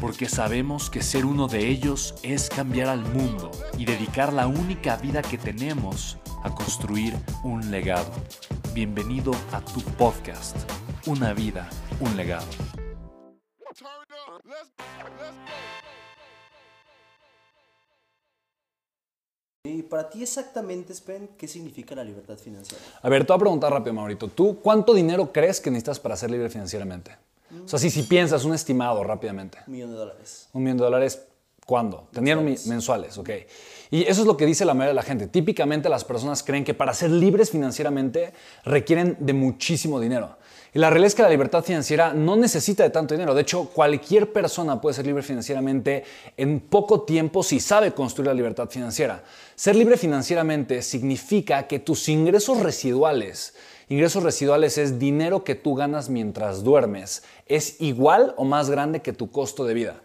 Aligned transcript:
porque 0.00 0.28
sabemos 0.28 0.90
que 0.90 1.02
ser 1.02 1.24
uno 1.24 1.48
de 1.48 1.68
ellos 1.68 2.14
es 2.22 2.48
cambiar 2.48 2.88
al 2.88 3.00
mundo 3.00 3.50
y 3.78 3.84
dedicar 3.84 4.32
la 4.32 4.46
única 4.46 4.96
vida 4.96 5.22
que 5.22 5.38
tenemos 5.38 6.18
a 6.42 6.54
construir 6.54 7.14
un 7.42 7.70
legado. 7.70 8.10
Bienvenido 8.74 9.32
a 9.52 9.60
tu 9.60 9.80
podcast, 9.80 10.56
Una 11.06 11.32
vida, 11.32 11.68
un 12.00 12.16
legado. 12.16 12.46
Y 19.64 19.82
para 19.82 20.08
ti 20.10 20.22
exactamente, 20.22 20.94
Spen, 20.94 21.30
¿qué 21.36 21.48
significa 21.48 21.94
la 21.94 22.04
libertad 22.04 22.36
financiera? 22.36 22.82
A 23.02 23.08
ver, 23.08 23.24
te 23.24 23.32
voy 23.32 23.36
a 23.36 23.40
preguntar 23.40 23.72
rápido, 23.72 23.94
Maurito. 23.94 24.28
¿Tú 24.28 24.60
cuánto 24.60 24.94
dinero 24.94 25.32
crees 25.32 25.60
que 25.60 25.70
necesitas 25.70 25.98
para 25.98 26.16
ser 26.16 26.30
libre 26.30 26.50
financieramente? 26.50 27.16
O 27.64 27.68
sea, 27.68 27.78
si, 27.78 27.90
si 27.90 28.02
piensas 28.02 28.44
un 28.44 28.54
estimado 28.54 29.02
rápidamente. 29.04 29.58
Un 29.66 29.72
millón 29.72 29.90
de 29.90 29.96
dólares. 29.96 30.48
Un 30.52 30.62
millón 30.62 30.78
de 30.78 30.84
dólares, 30.84 31.22
¿cuándo? 31.64 32.08
Tenían 32.12 32.44
mensuales. 32.44 32.66
mensuales, 32.66 33.18
ok. 33.18 33.30
Y 33.90 34.02
eso 34.02 34.22
es 34.22 34.26
lo 34.26 34.36
que 34.36 34.46
dice 34.46 34.64
la 34.64 34.74
mayoría 34.74 34.90
de 34.90 34.94
la 34.94 35.02
gente. 35.02 35.26
Típicamente 35.28 35.88
las 35.88 36.04
personas 36.04 36.42
creen 36.42 36.64
que 36.64 36.74
para 36.74 36.92
ser 36.94 37.10
libres 37.10 37.50
financieramente 37.50 38.32
requieren 38.64 39.16
de 39.20 39.32
muchísimo 39.32 40.00
dinero. 40.00 40.36
Y 40.76 40.78
la 40.78 40.90
realidad 40.90 41.06
es 41.06 41.14
que 41.14 41.22
la 41.22 41.30
libertad 41.30 41.64
financiera 41.64 42.12
no 42.12 42.36
necesita 42.36 42.82
de 42.82 42.90
tanto 42.90 43.14
dinero. 43.14 43.34
De 43.34 43.40
hecho, 43.40 43.70
cualquier 43.72 44.32
persona 44.32 44.78
puede 44.78 44.94
ser 44.94 45.06
libre 45.06 45.22
financieramente 45.22 46.04
en 46.36 46.60
poco 46.60 47.02
tiempo 47.02 47.42
si 47.42 47.60
sabe 47.60 47.92
construir 47.92 48.26
la 48.26 48.34
libertad 48.34 48.68
financiera. 48.68 49.24
Ser 49.54 49.74
libre 49.74 49.96
financieramente 49.96 50.82
significa 50.82 51.66
que 51.66 51.78
tus 51.78 52.10
ingresos 52.10 52.60
residuales 52.60 53.54
Ingresos 53.88 54.24
residuales 54.24 54.78
es 54.78 54.98
dinero 54.98 55.44
que 55.44 55.54
tú 55.54 55.76
ganas 55.76 56.10
mientras 56.10 56.64
duermes. 56.64 57.22
Es 57.46 57.80
igual 57.80 58.34
o 58.36 58.44
más 58.44 58.68
grande 58.68 59.00
que 59.00 59.12
tu 59.12 59.30
costo 59.30 59.64
de 59.64 59.74
vida. 59.74 60.02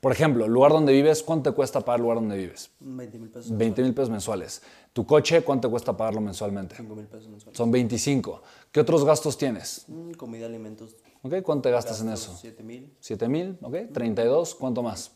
Por 0.00 0.10
ejemplo, 0.10 0.44
el 0.44 0.52
lugar 0.52 0.72
donde 0.72 0.92
vives, 0.92 1.22
¿cuánto 1.22 1.50
te 1.50 1.56
cuesta 1.56 1.80
pagar 1.80 2.00
el 2.00 2.02
lugar 2.02 2.18
donde 2.18 2.36
vives? 2.36 2.70
20 2.80 3.18
mil 3.18 3.30
pesos. 3.30 3.56
20 3.56 3.82
mil 3.82 3.94
pesos 3.94 4.10
mensuales. 4.10 4.62
¿Tu 4.92 5.06
coche, 5.06 5.42
cuánto 5.42 5.68
te 5.68 5.70
cuesta 5.70 5.96
pagarlo 5.96 6.20
mensualmente? 6.20 6.74
5 6.76 6.94
mil 6.94 7.06
pesos 7.06 7.28
mensuales. 7.28 7.56
Son 7.56 7.70
25. 7.70 8.42
¿Qué 8.72 8.80
otros 8.80 9.04
gastos 9.04 9.38
tienes? 9.38 9.84
Mm, 9.86 10.10
comida, 10.12 10.46
alimentos. 10.46 10.96
¿Ok? 11.22 11.36
¿Cuánto 11.42 11.62
te 11.62 11.70
gastas 11.70 12.00
en 12.00 12.10
eso? 12.10 12.36
7 12.38 12.62
mil. 12.64 12.92
7 13.00 13.28
mil, 13.28 13.58
¿ok? 13.62 13.76
32, 13.92 14.56
¿cuánto 14.56 14.82
más? 14.82 15.12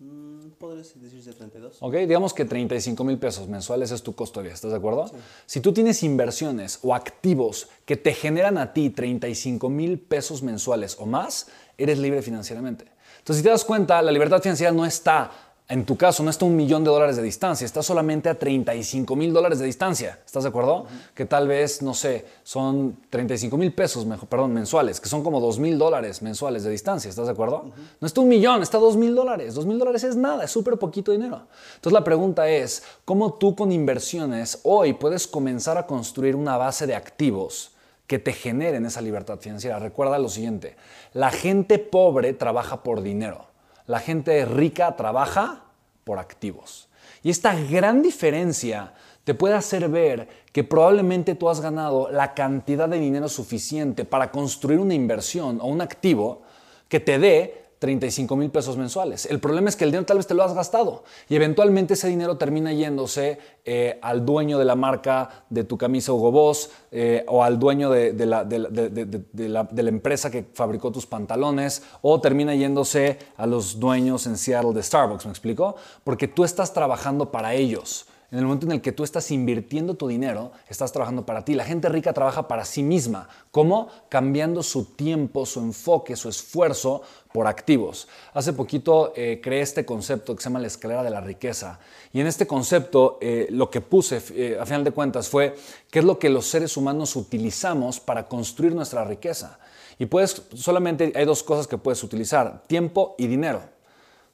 Mm, 0.00 0.52
Podrías 0.58 0.98
decirse 0.98 1.32
32. 1.34 1.76
Ok, 1.80 1.94
digamos 1.94 2.32
que 2.32 2.46
35 2.46 3.04
mil 3.04 3.18
pesos 3.18 3.48
mensuales 3.48 3.90
es 3.90 4.02
tu 4.02 4.14
costo 4.14 4.40
de 4.40 4.44
vida, 4.44 4.54
¿estás 4.54 4.70
de 4.70 4.78
acuerdo? 4.78 5.10
Si 5.44 5.60
tú 5.60 5.72
tienes 5.74 6.02
inversiones 6.02 6.78
o 6.82 6.94
activos 6.94 7.68
que 7.84 7.96
te 7.98 8.14
generan 8.14 8.56
a 8.56 8.72
ti 8.72 8.88
35 8.88 9.68
mil 9.68 9.98
pesos 9.98 10.42
mensuales 10.42 10.96
o 10.98 11.04
más, 11.04 11.48
eres 11.76 11.98
libre 11.98 12.22
financieramente. 12.22 12.86
Entonces, 13.18 13.38
si 13.38 13.42
te 13.42 13.50
das 13.50 13.64
cuenta, 13.64 14.00
la 14.00 14.10
libertad 14.10 14.40
financiera 14.40 14.72
no 14.72 14.86
está 14.86 15.49
en 15.70 15.86
tu 15.86 15.96
caso 15.96 16.24
no 16.24 16.30
está 16.30 16.44
un 16.44 16.56
millón 16.56 16.82
de 16.82 16.90
dólares 16.90 17.14
de 17.14 17.22
distancia, 17.22 17.64
está 17.64 17.80
solamente 17.80 18.28
a 18.28 18.36
35 18.36 19.14
mil 19.14 19.32
dólares 19.32 19.60
de 19.60 19.66
distancia. 19.66 20.18
¿Estás 20.26 20.42
de 20.42 20.48
acuerdo? 20.48 20.86
Que 21.14 21.26
tal 21.26 21.46
vez, 21.46 21.80
no 21.80 21.94
sé, 21.94 22.26
son 22.42 22.96
35 23.08 23.56
mil 23.56 23.72
pesos, 23.72 24.04
perdón, 24.28 24.52
mensuales, 24.52 25.00
que 25.00 25.08
son 25.08 25.22
como 25.22 25.38
2 25.40 25.60
mil 25.60 25.78
dólares 25.78 26.22
mensuales 26.22 26.64
de 26.64 26.70
distancia. 26.70 27.08
¿Estás 27.08 27.26
de 27.26 27.32
acuerdo? 27.32 27.70
No 28.00 28.06
está 28.06 28.20
un 28.20 28.26
millón, 28.26 28.62
está 28.62 28.78
2 28.78 28.96
mil 28.96 29.14
dólares. 29.14 29.54
2 29.54 29.64
mil 29.64 29.78
dólares 29.78 30.02
es 30.02 30.16
nada, 30.16 30.42
es 30.42 30.50
súper 30.50 30.76
poquito 30.76 31.12
dinero. 31.12 31.46
Entonces 31.76 31.92
la 31.92 32.02
pregunta 32.02 32.48
es, 32.48 32.82
¿cómo 33.04 33.34
tú 33.34 33.54
con 33.54 33.70
inversiones 33.70 34.58
hoy 34.64 34.94
puedes 34.94 35.28
comenzar 35.28 35.78
a 35.78 35.86
construir 35.86 36.34
una 36.34 36.56
base 36.56 36.88
de 36.88 36.96
activos? 36.96 37.72
que 38.08 38.18
te 38.18 38.32
generen 38.32 38.86
esa 38.86 39.00
libertad 39.00 39.38
financiera. 39.38 39.78
Recuerda 39.78 40.18
lo 40.18 40.28
siguiente, 40.28 40.74
la 41.12 41.30
gente 41.30 41.78
pobre 41.78 42.32
trabaja 42.32 42.82
por 42.82 43.02
dinero 43.02 43.49
la 43.90 43.98
gente 43.98 44.44
rica 44.44 44.94
trabaja 44.94 45.64
por 46.04 46.20
activos. 46.20 46.88
Y 47.24 47.30
esta 47.30 47.56
gran 47.56 48.02
diferencia 48.02 48.94
te 49.24 49.34
puede 49.34 49.54
hacer 49.54 49.88
ver 49.88 50.28
que 50.52 50.62
probablemente 50.62 51.34
tú 51.34 51.48
has 51.48 51.60
ganado 51.60 52.08
la 52.08 52.32
cantidad 52.32 52.88
de 52.88 53.00
dinero 53.00 53.28
suficiente 53.28 54.04
para 54.04 54.30
construir 54.30 54.78
una 54.78 54.94
inversión 54.94 55.58
o 55.60 55.66
un 55.66 55.80
activo 55.80 56.42
que 56.88 57.00
te 57.00 57.18
dé 57.18 57.64
35 57.80 58.36
mil 58.36 58.50
pesos 58.50 58.76
mensuales. 58.76 59.24
El 59.24 59.40
problema 59.40 59.70
es 59.70 59.74
que 59.74 59.84
el 59.84 59.90
dinero 59.90 60.04
tal 60.04 60.18
vez 60.18 60.26
te 60.26 60.34
lo 60.34 60.44
has 60.44 60.52
gastado 60.52 61.02
y 61.30 61.34
eventualmente 61.34 61.94
ese 61.94 62.08
dinero 62.08 62.36
termina 62.36 62.74
yéndose 62.74 63.38
eh, 63.64 63.98
al 64.02 64.26
dueño 64.26 64.58
de 64.58 64.66
la 64.66 64.76
marca 64.76 65.44
de 65.48 65.64
tu 65.64 65.78
camisa 65.78 66.12
Hugo 66.12 66.30
Boss 66.30 66.70
eh, 66.92 67.24
o 67.26 67.42
al 67.42 67.58
dueño 67.58 67.88
de, 67.88 68.12
la, 68.26 68.44
de, 68.44 69.48
la, 69.48 69.88
empresa 69.88 70.30
que 70.30 70.44
fabricó 70.52 70.92
tus 70.92 71.06
pantalones 71.06 71.82
o 72.02 72.20
termina 72.20 72.54
yéndose 72.54 73.18
a 73.38 73.46
los 73.46 73.80
dueños 73.80 74.26
en 74.26 74.36
Seattle 74.36 74.74
de 74.74 74.82
Starbucks, 74.82 75.24
¿me 75.24 75.32
explico? 75.32 75.74
Porque 76.04 76.28
tú 76.28 76.44
estás 76.44 76.74
trabajando 76.74 77.32
para 77.32 77.54
ellos. 77.54 78.06
En 78.32 78.38
el 78.38 78.44
momento 78.44 78.66
en 78.66 78.72
el 78.72 78.80
que 78.80 78.92
tú 78.92 79.02
estás 79.02 79.32
invirtiendo 79.32 79.94
tu 79.94 80.06
dinero, 80.06 80.52
estás 80.68 80.92
trabajando 80.92 81.26
para 81.26 81.44
ti. 81.44 81.54
La 81.54 81.64
gente 81.64 81.88
rica 81.88 82.12
trabaja 82.12 82.46
para 82.46 82.64
sí 82.64 82.84
misma. 82.84 83.28
¿Cómo? 83.50 83.88
Cambiando 84.08 84.62
su 84.62 84.84
tiempo, 84.84 85.44
su 85.46 85.58
enfoque, 85.58 86.14
su 86.14 86.28
esfuerzo 86.28 87.02
por 87.32 87.48
activos. 87.48 88.06
Hace 88.32 88.52
poquito 88.52 89.12
eh, 89.16 89.40
creé 89.42 89.62
este 89.62 89.84
concepto 89.84 90.36
que 90.36 90.42
se 90.42 90.48
llama 90.48 90.60
la 90.60 90.68
escalera 90.68 91.02
de 91.02 91.10
la 91.10 91.20
riqueza. 91.20 91.80
Y 92.12 92.20
en 92.20 92.28
este 92.28 92.46
concepto 92.46 93.18
eh, 93.20 93.48
lo 93.50 93.68
que 93.68 93.80
puse, 93.80 94.22
eh, 94.34 94.56
a 94.60 94.64
final 94.64 94.84
de 94.84 94.92
cuentas, 94.92 95.28
fue 95.28 95.56
qué 95.90 95.98
es 95.98 96.04
lo 96.04 96.20
que 96.20 96.30
los 96.30 96.46
seres 96.46 96.76
humanos 96.76 97.16
utilizamos 97.16 97.98
para 97.98 98.28
construir 98.28 98.76
nuestra 98.76 99.04
riqueza. 99.04 99.58
Y 99.98 100.06
puedes, 100.06 100.42
solamente 100.54 101.12
hay 101.16 101.24
dos 101.24 101.42
cosas 101.42 101.66
que 101.66 101.78
puedes 101.78 102.04
utilizar, 102.04 102.62
tiempo 102.68 103.16
y 103.18 103.26
dinero. 103.26 103.79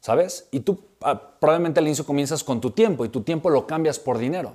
¿Sabes? 0.06 0.46
Y 0.52 0.60
tú 0.60 0.78
ah, 1.00 1.20
probablemente 1.40 1.80
al 1.80 1.86
inicio 1.86 2.06
comienzas 2.06 2.44
con 2.44 2.60
tu 2.60 2.70
tiempo 2.70 3.04
y 3.04 3.08
tu 3.08 3.22
tiempo 3.22 3.50
lo 3.50 3.66
cambias 3.66 3.98
por 3.98 4.18
dinero. 4.18 4.52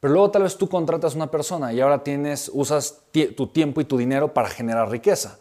Pero 0.00 0.14
luego 0.14 0.30
tal 0.30 0.44
vez 0.44 0.56
tú 0.56 0.66
contratas 0.66 1.14
una 1.14 1.30
persona 1.30 1.74
y 1.74 1.80
ahora 1.82 2.02
tienes, 2.02 2.50
usas 2.54 3.02
tu 3.36 3.48
tiempo 3.48 3.82
y 3.82 3.84
tu 3.84 3.98
dinero 3.98 4.32
para 4.32 4.48
generar 4.48 4.90
riqueza. 4.90 5.38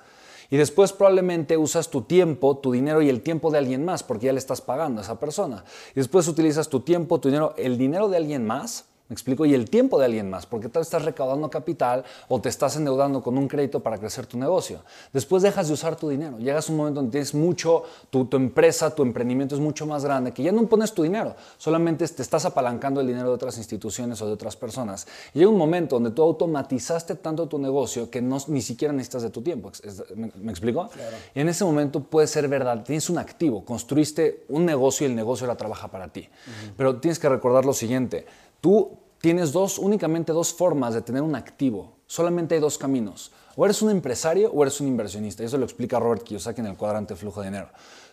Y 0.50 0.58
después 0.58 0.92
probablemente 0.92 1.56
usas 1.56 1.90
tu 1.90 2.02
tiempo, 2.02 2.58
tu 2.58 2.74
dinero 2.74 3.02
y 3.02 3.08
el 3.08 3.22
tiempo 3.22 3.52
de 3.52 3.60
alguien 3.60 3.86
más 3.86 4.04
porque 4.04 4.26
ya 4.26 4.34
le 4.34 4.40
estás 4.40 4.60
pagando 4.60 5.00
a 5.00 5.06
esa 5.06 5.18
persona. 5.18 5.64
Y 5.92 5.96
después 5.96 6.28
utilizas 6.28 6.68
tu 6.68 6.82
tiempo, 6.82 7.22
tu 7.22 7.30
dinero, 7.30 7.54
el 7.56 7.78
dinero 7.78 8.10
de 8.10 8.18
alguien 8.18 8.46
más 8.46 8.84
¿Me 9.14 9.16
explico? 9.16 9.46
Y 9.46 9.54
el 9.54 9.70
tiempo 9.70 10.00
de 10.00 10.06
alguien 10.06 10.28
más, 10.28 10.48
porque 10.48 10.70
tal 10.70 10.80
vez 10.80 10.88
estás 10.88 11.06
recaudando 11.06 11.48
capital 11.48 12.04
o 12.30 12.42
te 12.42 12.50
estás 12.50 12.78
endeudando 12.78 13.22
con 13.22 13.38
un 13.38 13.48
crédito 13.48 13.80
para 13.80 14.00
crecer 14.00 14.26
tu 14.26 14.40
negocio. 14.40 14.80
Después 15.14 15.44
dejas 15.44 15.68
de 15.68 15.74
usar 15.76 15.96
tu 15.96 16.10
dinero. 16.10 16.40
Llegas 16.40 16.68
a 16.68 16.72
un 16.72 16.80
momento 16.80 17.00
donde 17.00 17.12
tienes 17.12 17.36
mucho, 17.36 17.84
tu, 18.10 18.28
empresa, 18.32 18.96
tu 18.96 19.04
emprendimiento 19.04 19.54
es 19.54 19.62
mucho 19.62 19.86
más 19.86 20.04
grande, 20.04 20.32
que 20.32 20.42
ya 20.42 20.52
no 20.52 20.66
pones 20.66 20.94
tu 20.94 21.04
dinero, 21.04 21.36
solamente 21.60 22.08
te 22.08 22.24
estás 22.24 22.46
apalancando 22.46 23.02
el 23.02 23.08
dinero 23.08 23.28
de 23.28 23.36
otras 23.36 23.56
instituciones 23.60 24.20
o 24.24 24.26
de 24.26 24.34
otras 24.34 24.56
personas. 24.56 25.06
Y 25.36 25.38
llega 25.38 25.52
un 25.52 25.60
momento 25.60 25.98
donde 25.98 26.10
tú 26.10 26.24
automatizaste 26.24 27.14
tanto 27.14 27.48
tu 27.48 27.60
negocio 27.60 28.10
que 28.10 28.20
no, 28.20 28.40
ni 28.48 28.64
siquiera 28.64 28.96
necesitas 28.96 29.22
de 29.22 29.30
tu 29.30 29.44
tiempo. 29.44 29.72
¿Me, 30.16 30.52
explico? 30.52 30.90
Y 31.36 31.40
en 31.40 31.50
ese 31.50 31.64
momento 31.64 32.00
puede 32.00 32.26
ser 32.26 32.48
verdad, 32.48 32.84
tienes 32.84 33.12
un 33.12 33.20
activo, 33.20 33.64
construiste 33.64 34.46
un 34.50 34.66
negocio 34.66 35.06
y 35.06 35.12
el 35.12 35.16
negocio 35.16 35.46
ahora 35.46 35.56
trabaja 35.56 35.92
para 35.92 36.08
ti. 36.08 36.28
Pero 36.76 36.96
tienes 37.00 37.20
que 37.20 37.30
recordar 37.30 37.64
lo 37.64 37.74
siguiente 37.74 38.26
Tú 38.64 38.98
tienes 39.24 39.54
dos, 39.54 39.80
únicamente 39.80 40.34
dos 40.34 40.54
formas 40.54 40.94
de 40.94 41.02
tener 41.02 41.22
un 41.22 41.34
activo. 41.34 41.94
Solamente 42.08 42.56
hay 42.56 42.62
dos 42.62 42.78
caminos. 42.78 43.32
O 43.56 43.64
eres 43.64 43.82
un 43.82 43.90
empresario 43.90 44.52
o 44.52 44.62
eres 44.64 44.82
un 44.82 44.90
inversionista. 44.90 45.46
Eso 45.46 45.58
lo 45.58 45.64
explica 45.64 45.98
Robert 45.98 46.24
Kiyosaki 46.24 46.60
en 46.60 46.68
el 46.68 46.76
cuadrante 46.76 47.16
flujo 47.16 47.40
de 47.40 47.48
dinero. 47.48 47.70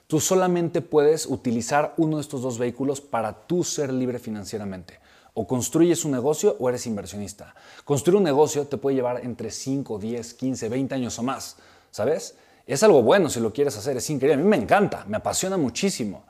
Tú 0.06 0.20
solamente 0.20 0.82
puedes 0.82 1.26
utilizar 1.26 1.94
uno 1.96 2.18
de 2.18 2.22
estos 2.22 2.42
dos 2.42 2.58
vehículos 2.58 3.00
para 3.00 3.44
tú 3.48 3.64
ser 3.64 3.92
libre 3.92 4.20
financieramente. 4.20 5.00
O 5.34 5.48
construyes 5.48 6.04
un 6.04 6.12
negocio 6.12 6.56
o 6.60 6.68
eres 6.68 6.86
inversionista. 6.86 7.56
Construir 7.84 8.18
un 8.18 8.22
negocio 8.22 8.68
te 8.68 8.76
puede 8.76 8.94
llevar 8.94 9.24
entre 9.24 9.50
5, 9.50 9.98
10, 9.98 10.34
15, 10.34 10.68
20 10.68 10.94
años 10.94 11.18
o 11.18 11.24
más, 11.24 11.56
¿sabes? 11.90 12.36
Es 12.68 12.84
algo 12.84 13.02
bueno 13.02 13.28
si 13.28 13.40
lo 13.40 13.52
quieres 13.52 13.76
hacer, 13.76 13.96
es 13.96 14.08
increíble. 14.10 14.40
A 14.40 14.44
mí 14.44 14.48
me 14.48 14.58
encanta, 14.58 15.04
me 15.08 15.16
apasiona 15.16 15.56
muchísimo. 15.56 16.22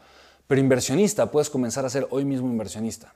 Pero 0.46 0.58
inversionista 0.58 1.30
puedes 1.30 1.50
comenzar 1.50 1.84
a 1.84 1.90
ser 1.90 2.08
hoy 2.08 2.24
mismo 2.24 2.48
inversionista. 2.48 3.12